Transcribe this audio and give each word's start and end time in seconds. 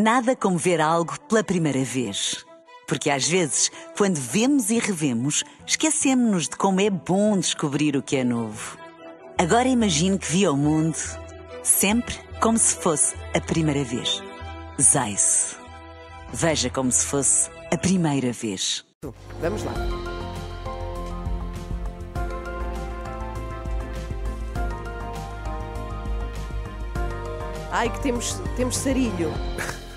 Nada 0.00 0.36
como 0.36 0.56
ver 0.56 0.80
algo 0.80 1.18
pela 1.22 1.42
primeira 1.42 1.82
vez. 1.82 2.46
Porque 2.86 3.10
às 3.10 3.26
vezes, 3.26 3.68
quando 3.96 4.14
vemos 4.14 4.70
e 4.70 4.78
revemos, 4.78 5.42
esquecemos-nos 5.66 6.44
de 6.48 6.56
como 6.56 6.80
é 6.80 6.88
bom 6.88 7.36
descobrir 7.36 7.96
o 7.96 8.02
que 8.02 8.14
é 8.14 8.22
novo. 8.22 8.78
Agora 9.36 9.66
imagine 9.66 10.16
que 10.16 10.30
viu 10.30 10.52
o 10.52 10.56
mundo 10.56 10.96
sempre 11.64 12.14
como 12.40 12.56
se 12.56 12.76
fosse 12.76 13.16
a 13.34 13.40
primeira 13.40 13.82
vez. 13.82 14.22
Zais. 14.80 15.56
Veja 16.32 16.70
como 16.70 16.92
se 16.92 17.04
fosse 17.04 17.50
a 17.72 17.76
primeira 17.76 18.30
vez. 18.30 18.84
Vamos 19.40 19.64
lá. 19.64 19.74
Ai, 27.72 27.92
que 27.92 28.00
temos, 28.00 28.40
temos 28.56 28.76
sarilho. 28.76 29.32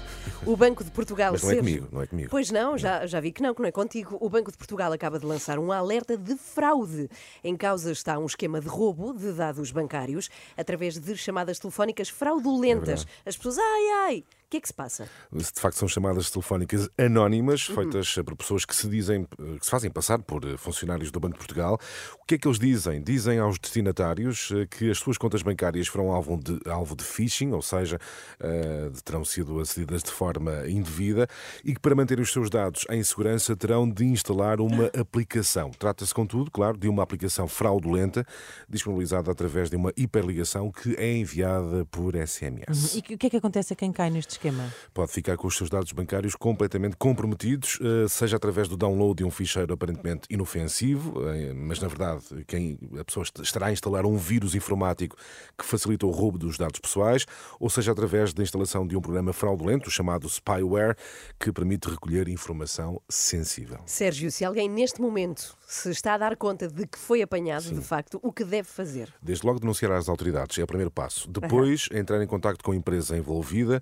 O 0.45 0.57
Banco 0.57 0.83
de 0.83 0.89
Portugal. 0.89 1.33
Mas 1.33 1.43
não 1.43 1.51
é 1.51 1.55
comigo, 1.57 1.87
não 1.91 2.01
é 2.01 2.07
comigo. 2.07 2.29
Pois 2.31 2.49
não, 2.49 2.75
já, 2.75 3.05
já 3.05 3.19
vi 3.19 3.31
que 3.31 3.43
não, 3.43 3.53
que 3.53 3.61
não 3.61 3.69
é 3.69 3.71
contigo. 3.71 4.17
O 4.19 4.27
Banco 4.27 4.51
de 4.51 4.57
Portugal 4.57 4.91
acaba 4.91 5.19
de 5.19 5.25
lançar 5.25 5.59
um 5.59 5.71
alerta 5.71 6.17
de 6.17 6.35
fraude. 6.35 7.07
Em 7.43 7.55
causa 7.55 7.91
está 7.91 8.17
um 8.17 8.25
esquema 8.25 8.59
de 8.59 8.67
roubo 8.67 9.13
de 9.13 9.31
dados 9.33 9.71
bancários 9.71 10.29
através 10.57 10.97
de 10.97 11.15
chamadas 11.15 11.59
telefónicas 11.59 12.09
fraudulentas. 12.09 13.05
As 13.23 13.37
pessoas, 13.37 13.59
ai, 13.59 13.87
ai, 14.07 14.23
que 14.51 14.57
é 14.57 14.61
que 14.61 14.67
se 14.67 14.73
passa? 14.73 15.07
De 15.31 15.43
facto, 15.61 15.77
são 15.77 15.87
chamadas 15.87 16.29
telefónicas 16.29 16.89
anónimas, 16.97 17.69
Uhum. 17.69 17.75
feitas 17.75 18.13
por 18.25 18.35
pessoas 18.35 18.65
que 18.65 18.75
se 18.75 18.87
dizem, 18.89 19.25
que 19.59 19.65
se 19.65 19.71
fazem 19.71 19.89
passar 19.89 20.19
por 20.21 20.43
eh, 20.45 20.57
funcionários 20.57 21.09
do 21.09 21.19
Banco 21.21 21.33
de 21.35 21.39
Portugal. 21.39 21.79
O 22.21 22.25
que 22.25 22.35
é 22.35 22.37
que 22.37 22.47
eles 22.47 22.59
dizem? 22.59 23.01
Dizem 23.01 23.39
aos 23.39 23.57
destinatários 23.57 24.51
eh, 24.53 24.65
que 24.67 24.91
as 24.91 24.97
suas 24.97 25.17
contas 25.17 25.41
bancárias 25.41 25.87
foram 25.87 26.11
alvo 26.11 26.37
de, 26.37 26.59
alvo 26.69 26.95
de 26.97 27.03
phishing, 27.03 27.51
ou 27.53 27.61
seja, 27.61 27.97
eh, 28.41 28.91
terão 29.05 29.23
sido 29.23 29.57
acedidas 29.59 30.03
de 30.03 30.11
forma 30.11 30.67
indevida 30.67 31.27
e 31.63 31.73
que 31.73 31.79
para 31.79 31.95
manter 31.95 32.19
os 32.19 32.31
seus 32.31 32.49
dados 32.49 32.85
em 32.89 33.01
segurança 33.03 33.55
terão 33.55 33.89
de 33.89 34.03
instalar 34.03 34.59
uma 34.59 34.87
aplicação. 34.99 35.71
Trata-se, 35.71 36.13
contudo, 36.13 36.51
claro, 36.51 36.77
de 36.77 36.89
uma 36.89 37.03
aplicação 37.03 37.47
fraudulenta 37.47 38.25
disponibilizada 38.67 39.31
através 39.31 39.69
de 39.69 39.77
uma 39.77 39.93
hiperligação 39.95 40.69
que 40.71 40.93
é 40.97 41.15
enviada 41.15 41.85
por 41.85 42.15
SMS. 42.15 42.95
E 42.95 43.13
o 43.13 43.17
que 43.17 43.27
é 43.27 43.29
que 43.29 43.37
acontece 43.37 43.71
a 43.71 43.75
quem 43.77 43.91
cai 43.93 44.09
neste 44.09 44.40
esquema? 44.41 44.73
Pode 44.93 45.11
ficar 45.11 45.37
com 45.37 45.47
os 45.47 45.55
seus 45.55 45.69
dados 45.69 45.91
bancários 45.91 46.35
completamente 46.35 46.95
comprometidos, 46.97 47.79
eh, 47.81 48.07
seja 48.07 48.37
através 48.37 48.67
do 48.67 48.75
download 48.75 49.15
de 49.17 49.23
um 49.23 49.31
ficheiro 49.31 49.73
aparentemente 49.73 50.27
inofensivo, 50.29 51.13
eh, 51.29 51.53
mas 51.53 51.79
na 51.79 51.87
verdade 51.87 52.23
quem, 52.47 52.77
a 52.99 53.03
pessoa 53.05 53.23
est- 53.23 53.39
estará 53.39 53.67
a 53.67 53.71
instalar 53.71 54.05
um 54.05 54.17
vírus 54.17 54.55
informático 54.55 55.15
que 55.57 55.65
facilita 55.65 56.05
o 56.05 56.11
roubo 56.11 56.37
dos 56.37 56.57
dados 56.57 56.79
pessoais, 56.79 57.25
ou 57.59 57.69
seja 57.69 57.91
através 57.91 58.33
da 58.33 58.41
instalação 58.43 58.85
de 58.87 58.97
um 58.97 59.01
programa 59.01 59.31
fraudulento 59.33 59.89
chamado 59.91 60.27
spyware, 60.29 60.95
que 61.39 61.51
permite 61.51 61.89
recolher 61.89 62.27
informação 62.27 63.01
sensível. 63.09 63.79
Sérgio, 63.85 64.31
se 64.31 64.43
alguém 64.43 64.69
neste 64.69 64.99
momento 65.01 65.55
se 65.67 65.89
está 65.89 66.15
a 66.15 66.17
dar 66.17 66.35
conta 66.35 66.67
de 66.67 66.85
que 66.85 66.97
foi 66.97 67.21
apanhado, 67.21 67.63
de 67.63 67.81
facto, 67.81 68.19
o 68.21 68.31
que 68.33 68.43
deve 68.43 68.67
fazer? 68.67 69.13
Desde 69.21 69.45
logo 69.45 69.59
denunciar 69.59 69.91
às 69.93 70.09
autoridades, 70.09 70.57
é 70.57 70.63
o 70.63 70.67
primeiro 70.67 70.91
passo. 70.91 71.29
Depois, 71.29 71.87
entrar 71.93 72.21
em 72.21 72.27
contato 72.27 72.61
com 72.63 72.71
a 72.71 72.75
empresa 72.75 73.17
envolvida 73.17 73.81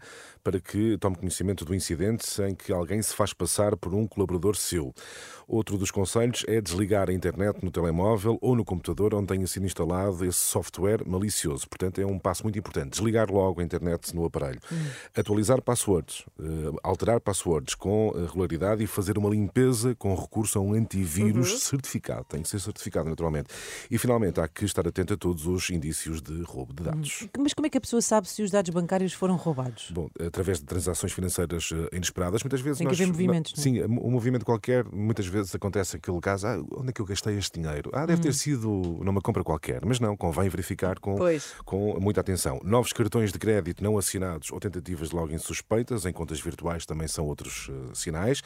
para 0.49 0.59
que 0.59 0.97
tome 0.97 1.15
conhecimento 1.15 1.63
do 1.63 1.75
incidente 1.75 2.27
sem 2.27 2.55
que 2.55 2.73
alguém 2.73 2.99
se 3.03 3.13
faz 3.13 3.33
passar 3.33 3.77
por 3.77 3.93
um 3.93 4.07
colaborador 4.07 4.55
seu. 4.55 4.91
Outro 5.47 5.79
dos 5.79 5.89
conselhos 5.89 6.45
é 6.47 6.61
desligar 6.61 7.09
a 7.09 7.13
internet 7.13 7.63
no 7.63 7.71
telemóvel 7.71 8.37
ou 8.39 8.55
no 8.55 8.63
computador 8.63 9.15
onde 9.15 9.27
tenha 9.27 9.47
sido 9.47 9.65
instalado 9.65 10.23
esse 10.23 10.37
software 10.37 11.03
malicioso. 11.07 11.67
Portanto, 11.67 11.99
é 11.99 12.05
um 12.05 12.19
passo 12.19 12.43
muito 12.43 12.59
importante. 12.59 12.91
Desligar 12.91 13.31
logo 13.31 13.59
a 13.59 13.63
internet 13.63 14.15
no 14.15 14.25
aparelho. 14.25 14.59
Atualizar 15.15 15.59
passwords, 15.59 16.23
eh, 16.39 16.43
alterar 16.83 17.19
passwords 17.19 17.73
com 17.73 18.13
eh, 18.15 18.27
regularidade 18.27 18.83
e 18.83 18.87
fazer 18.87 19.17
uma 19.17 19.27
limpeza 19.27 19.95
com 19.95 20.13
recurso 20.13 20.59
a 20.59 20.61
um 20.61 20.73
antivírus 20.73 21.63
certificado. 21.63 22.25
Tem 22.25 22.43
que 22.43 22.49
ser 22.49 22.59
certificado, 22.59 23.09
naturalmente. 23.09 23.49
E, 23.89 23.97
finalmente, 23.97 24.39
há 24.39 24.47
que 24.47 24.65
estar 24.65 24.87
atento 24.87 25.15
a 25.15 25.17
todos 25.17 25.47
os 25.47 25.71
indícios 25.71 26.21
de 26.21 26.43
roubo 26.43 26.75
de 26.75 26.83
dados. 26.83 27.27
Mas 27.39 27.55
como 27.55 27.65
é 27.65 27.71
que 27.71 27.77
a 27.79 27.81
pessoa 27.81 28.03
sabe 28.03 28.29
se 28.29 28.43
os 28.43 28.51
dados 28.51 28.69
bancários 28.69 29.13
foram 29.13 29.35
roubados? 29.35 29.89
Bom, 29.89 30.11
através 30.39 30.59
de 30.59 30.65
transações 30.65 31.11
financeiras 31.11 31.69
eh, 31.73 31.95
inesperadas, 31.95 32.41
muitas 32.43 32.61
vezes 32.61 32.77
Tem 32.77 32.87
que 32.87 32.93
nós, 32.93 32.99
haver 33.01 33.11
movimentos, 33.11 33.53
não 33.53 33.59
é? 33.59 33.63
Sim, 33.63 33.83
um 33.83 34.09
movimento 34.09 34.45
qualquer, 34.45 34.85
muitas 34.85 35.27
vezes 35.27 35.53
acontece 35.53 35.97
aquele 35.97 36.19
caso, 36.21 36.47
ah, 36.47 36.63
onde 36.77 36.89
é 36.89 36.93
que 36.93 37.01
eu 37.01 37.05
gastei 37.05 37.37
este 37.37 37.59
dinheiro? 37.59 37.89
Ah, 37.93 38.05
deve 38.05 38.21
ter 38.21 38.33
sido 38.33 38.69
numa 39.03 39.21
compra 39.21 39.43
qualquer, 39.43 39.85
mas 39.85 39.99
não, 39.99 40.15
convém 40.15 40.47
verificar 40.47 40.97
com, 40.99 41.15
Pois. 41.15 41.53
com 41.65 41.99
muita 41.99 42.21
atenção. 42.21 42.59
Novos 42.63 42.93
cartões 42.93 43.31
de 43.33 43.39
crédito 43.39 43.83
não 43.83 43.97
assinados 43.97 44.51
ou 44.51 44.59
tentativas 44.59 45.09
de 45.09 45.15
login 45.15 45.37
suspeitas 45.37 46.05
em 46.05 46.13
contas 46.13 46.39
virtuais 46.39 46.85
também 46.85 47.07
são 47.07 47.25
outros 47.25 47.69
eh, 47.69 47.73
sinais. 47.93 48.41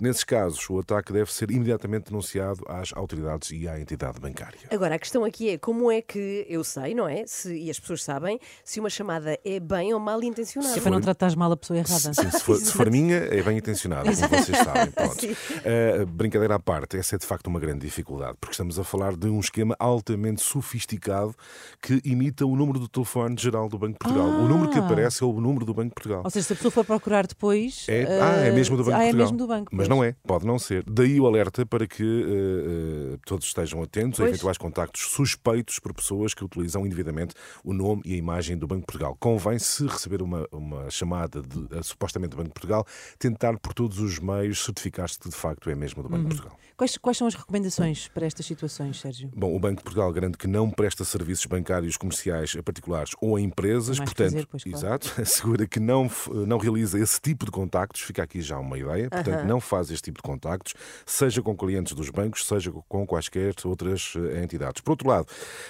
Nesses 0.00 0.22
casos, 0.22 0.68
o 0.70 0.78
ataque 0.78 1.12
deve 1.12 1.32
ser 1.32 1.50
imediatamente 1.50 2.04
denunciado 2.04 2.62
às 2.68 2.92
autoridades 2.92 3.50
e 3.50 3.66
à 3.66 3.80
entidade 3.80 4.20
bancária. 4.20 4.60
Agora, 4.70 4.94
a 4.94 4.98
questão 4.98 5.24
aqui 5.24 5.50
é 5.50 5.58
como 5.58 5.90
é 5.90 6.00
que 6.00 6.46
eu 6.48 6.62
sei, 6.62 6.94
não 6.94 7.08
é? 7.08 7.24
Se, 7.26 7.52
e 7.52 7.68
as 7.68 7.80
pessoas 7.80 8.04
sabem 8.04 8.38
se 8.64 8.78
uma 8.78 8.90
chamada 8.90 9.38
é 9.44 9.58
bem 9.58 9.92
ou 9.92 10.00
mal 10.00 10.22
intencionada. 10.22 10.76
É 10.76 10.80
para 10.80 10.90
não 10.90 11.00
tratares 11.32 11.34
mal 11.36 11.52
a 11.52 11.56
pessoa 11.56 11.78
errada. 11.78 12.14
Sim, 12.14 12.30
se 12.30 12.40
for, 12.40 12.56
se 12.56 12.72
for 12.72 12.90
minha, 12.90 13.16
é 13.16 13.42
bem 13.42 13.58
intencionada, 13.58 14.04
como 14.04 14.28
vocês 14.28 14.58
sabem. 14.58 14.90
Pronto. 14.92 15.12
Uh, 15.62 16.06
brincadeira 16.06 16.56
à 16.56 16.58
parte, 16.58 16.96
essa 16.96 17.14
é 17.14 17.18
de 17.18 17.24
facto 17.26 17.46
uma 17.46 17.60
grande 17.60 17.80
dificuldade, 17.80 18.36
porque 18.40 18.52
estamos 18.52 18.78
a 18.78 18.84
falar 18.84 19.16
de 19.16 19.28
um 19.28 19.38
esquema 19.38 19.76
altamente 19.78 20.42
sofisticado 20.42 21.34
que 21.80 22.00
imita 22.04 22.44
o 22.44 22.56
número 22.56 22.78
do 22.80 22.88
telefone 22.88 23.36
geral 23.38 23.68
do 23.68 23.78
Banco 23.78 23.92
de 23.92 23.98
Portugal. 23.98 24.26
O 24.26 24.48
número 24.48 24.70
que 24.70 24.78
Ah. 24.78 24.84
aparece 24.84 25.22
é 25.22 25.26
o 25.26 25.40
número 25.40 25.64
do 25.64 25.72
Banco 25.72 25.88
de 25.90 25.94
Portugal. 25.94 26.22
Ou 26.24 26.30
seja, 26.30 26.46
se 26.46 26.52
a 26.52 26.56
pessoa 26.56 26.72
for 26.72 26.84
procurar 26.84 27.26
depois. 27.26 27.86
É, 27.88 28.02
eh, 28.02 28.20
ah, 28.20 28.36
é 28.46 28.50
mesmo 28.50 28.76
do 28.76 28.84
Banco 28.84 28.96
ah, 28.96 29.00
de 29.00 29.04
é 29.04 29.06
Portugal. 29.10 29.26
mesmo 29.26 29.38
do 29.38 29.46
banco. 29.46 29.70
Mas 29.72 29.88
não 29.88 30.02
é, 30.02 30.14
pode 30.26 30.46
não 30.46 30.58
ser. 30.58 30.84
Daí 30.88 31.20
o 31.20 31.26
alerta 31.26 31.64
para 31.64 31.86
que 31.86 32.02
eh, 32.02 33.18
todos 33.24 33.46
estejam 33.46 33.82
atentos 33.82 34.18
a 34.18 34.24
Pois. 34.24 34.30
eventuais 34.34 34.58
contactos 34.58 35.02
suspeitos 35.02 35.78
por 35.78 35.94
pessoas 35.94 36.34
que 36.34 36.44
utilizam 36.44 36.84
indevidamente 36.84 37.34
o 37.64 37.72
nome 37.72 38.02
e 38.04 38.14
a 38.14 38.16
imagem 38.16 38.56
do 38.56 38.66
Banco 38.66 38.80
de 38.80 38.86
Portugal. 38.86 39.16
Convém, 39.20 39.58
se 39.58 39.86
receber 39.86 40.22
uma, 40.22 40.46
uma 40.50 40.90
chamada 40.90 41.21
de, 41.28 41.76
eh, 41.76 41.82
supostamente 41.82 42.30
do 42.30 42.36
Banco 42.36 42.48
de 42.48 42.54
Portugal, 42.54 42.86
tentar 43.18 43.58
por 43.58 43.74
todos 43.74 43.98
os 43.98 44.18
meios 44.18 44.64
certificar-se 44.64 45.18
que 45.18 45.28
de 45.28 45.34
facto 45.36 45.68
é 45.70 45.74
mesmo 45.74 46.02
do 46.02 46.08
Banco 46.08 46.22
Uhum. 46.24 46.28
de 46.28 46.34
Portugal. 46.36 46.58
Quais, 46.76 46.96
quais 46.98 47.16
são 47.18 47.26
as 47.26 47.34
recomendações 47.34 48.08
para 48.08 48.26
estas 48.26 48.44
situações, 48.46 48.98
Sérgio? 49.00 49.30
Bom, 49.36 49.54
o 49.54 49.58
Banco 49.60 49.76
de 49.76 49.82
Portugal 49.84 50.12
garante 50.12 50.36
que 50.38 50.46
não 50.46 50.70
presta 50.70 51.04
serviços 51.04 51.46
bancários 51.46 51.96
comerciais 51.96 52.54
a 52.58 52.62
particulares 52.62 53.12
ou 53.20 53.36
a 53.36 53.40
empresas, 53.40 53.98
mais 53.98 54.10
portanto, 54.10 54.32
fazer, 54.32 54.46
pois, 54.46 54.62
claro. 54.64 54.78
exato, 54.78 55.12
assegura 55.20 55.66
que 55.66 55.78
não, 55.78 56.10
não 56.46 56.58
realiza 56.58 56.98
esse 56.98 57.20
tipo 57.20 57.44
de 57.44 57.50
contactos, 57.52 58.00
fica 58.00 58.22
aqui 58.22 58.40
já 58.40 58.58
uma 58.58 58.78
ideia, 58.78 59.08
portanto, 59.10 59.44
não 59.46 59.60
faz 59.60 59.90
este 59.90 60.04
tipo 60.04 60.18
de 60.18 60.22
contactos, 60.22 60.74
seja 61.06 61.40
com 61.42 61.56
clientes 61.56 61.92
dos 61.92 62.08
bancos, 62.10 62.46
seja 62.46 62.72
com 62.88 63.06
quaisquer 63.06 63.54
outras 63.64 64.14
eh, 64.16 64.42
entidades. 64.42 64.80
Por 64.80 64.92
outro 64.92 65.08
lado, 65.08 65.26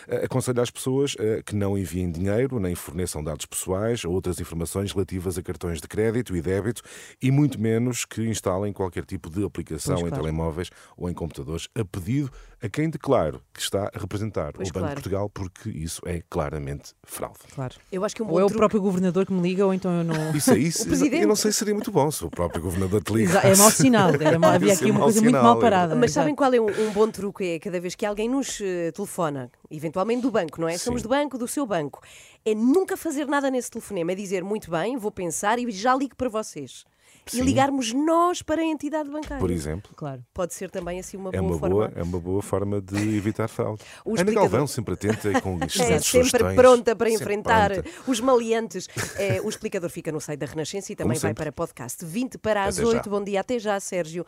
eh, 0.09 0.25
aconselha 0.25 0.63
às 0.63 0.71
pessoas 0.71 1.15
eh, 1.19 1.43
que 1.45 1.55
não 1.55 1.77
enviem 1.77 2.11
dinheiro, 2.11 2.59
nem 2.61 2.75
forneçam 2.75 3.23
dados 3.23 3.45
pessoais 3.45 4.05
ou 4.05 4.13
outras 4.13 4.41
informações 4.41 4.93
relativas 4.93 5.32
a 5.39 5.43
cartões 5.43 5.81
de 5.81 5.89
crédito 5.89 6.37
e 6.37 6.43
débito, 6.43 6.83
e 7.21 7.31
muito 7.31 7.61
menos 7.61 8.05
que 8.05 8.23
instalem 8.23 8.73
qualquer 8.73 9.05
tipo 9.05 9.29
de 9.31 9.45
aplicação 9.45 9.95
Pois, 9.97 10.07
em 10.07 10.09
claro. 10.11 10.23
telemóveis 10.25 10.71
ou 10.97 11.09
em 11.11 11.15
computadores 11.15 11.69
a 11.75 11.85
pedido 11.85 12.31
a 12.63 12.69
quem 12.69 12.89
declaro 12.89 13.43
que 13.53 13.61
está 13.61 13.91
a 13.93 13.99
representar 13.99 14.53
Pois, 14.53 14.69
o 14.69 14.73
Banco 14.73 14.79
claro. 14.85 14.89
de 14.97 15.03
Portugal, 15.03 15.29
porque 15.29 15.69
isso 15.71 16.01
é 16.07 16.23
claramente 16.31 16.93
fraude. 17.05 17.39
Claro. 17.55 17.75
Eu 17.91 18.05
acho 18.05 18.15
que 18.15 18.23
um 18.23 18.31
Ou 18.31 18.39
é 18.39 18.45
o 18.45 18.47
truque- 18.47 18.59
próprio 18.59 18.81
governador 18.81 19.27
que 19.27 19.33
me 19.33 19.43
liga, 19.43 19.67
ou 19.67 19.75
então 19.75 19.91
eu 19.99 20.05
não. 20.05 20.31
Isso 20.35 20.53
é 20.53 20.59
isso. 20.59 20.87
Eu 21.23 21.27
não 21.29 21.37
sei 21.37 21.51
se 21.53 21.59
seria 21.59 21.75
muito 21.75 21.91
bom 21.91 22.11
se 22.11 22.25
o 22.25 22.31
próprio 22.31 22.63
governador 22.63 23.03
te 23.03 23.13
ligasse. 23.13 23.47
É 23.47 23.57
mau 23.57 23.71
sinal. 23.71 24.11
Era 24.15 24.39
mau- 24.39 24.51
havia 24.53 24.73
é 24.73 24.75
aqui 24.75 24.91
uma 24.91 25.01
coisa 25.01 25.21
muito 25.21 25.31
sinal, 25.37 25.43
mal 25.45 25.59
é 25.59 25.61
parada. 25.61 25.95
Mas 25.97 26.13
sabem 26.13 26.35
qual 26.35 26.53
é 26.55 26.61
um, 26.61 26.67
um 26.67 26.93
bom 26.93 27.09
truque? 27.11 27.45
É 27.45 27.59
cada 27.59 27.81
vez 27.81 27.95
que 27.95 28.07
alguém 28.07 28.29
nos 28.29 28.61
eh, 28.61 28.93
telefona, 28.93 29.51
eventualmente 29.73 30.23
do 30.23 30.31
banco, 30.31 30.61
não 30.61 30.69
é? 30.69 30.77
Somos 30.79 31.01
Sim. 31.01 31.09
do 31.09 31.09
banco, 31.11 31.39
do 31.39 31.49
seu 31.49 31.67
banco. 31.67 32.01
É 32.45 32.55
nunca 32.55 32.97
fazer 32.97 33.27
nada 33.27 33.51
nesse 33.51 33.71
telefonema, 33.71 34.13
é 34.13 34.15
dizer 34.15 34.45
muito 34.45 34.71
bem, 34.71 34.97
vou 34.97 35.11
pensar 35.11 35.59
e 35.59 35.71
já 35.71 35.95
ligo 35.97 36.15
para 36.17 36.29
vocês. 36.29 36.85
E 37.29 37.37
Sim. 37.37 37.43
ligarmos 37.43 37.93
nós 37.93 38.43
para 38.43 38.63
a 38.63 38.65
entidade 38.65 39.09
bancária. 39.09 39.39
Por 39.39 39.49
exemplo. 39.51 39.93
Claro. 39.95 40.25
Pode 40.35 40.55
ser 40.55 40.69
também 40.73 40.99
assim 40.99 41.17
uma 41.17 41.31
É 41.33 41.39
boa 41.39 41.53
uma, 41.53 41.59
forma. 41.61 41.75
boa, 41.77 41.93
é 41.95 42.03
uma 42.03 42.19
boa 42.19 42.43
forma 42.43 42.81
de 42.81 42.97
evitar 43.17 43.47
fraude. 43.47 43.81
O 44.05 44.11
Ana 44.11 44.23
explicador- 44.23 44.51
Galvão, 44.51 44.67
sempre 44.67 44.95
atenta 44.95 45.31
e 45.31 45.39
com 45.41 45.57
É 45.63 45.69
sempre 45.69 46.01
sugestões. 46.03 46.57
pronta 46.57 46.97
para 46.97 47.09
Sempre 47.11 47.23
enfrentar 47.25 47.71
pronta. 47.75 47.89
os 48.09 48.19
maleantes. 48.19 48.89
É, 49.17 49.41
o 49.41 49.49
explicador 49.49 49.89
fica 49.89 50.11
no 50.11 50.21
site 50.21 50.41
da 50.41 50.47
Renascença 50.47 50.93
e 50.93 50.97
também 50.97 51.17
vai 51.17 51.33
para 51.33 51.53
podcast. 51.53 52.05
20 52.05 52.39
para 52.39 52.65
as 52.65 52.77
Até 52.77 52.91
já. 52.91 52.97
8. 52.97 53.09
Bom 53.11 53.23
dia, 53.23 53.41
até 53.41 53.57
já, 53.57 53.79
Sérgio. 53.79 54.27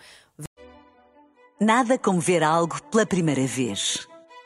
Nada 1.61 1.99
como 1.99 2.21
ver 2.21 2.45
algo 2.45 2.81
pela 2.93 3.05
primeira 3.05 3.45
vez. 3.45 4.07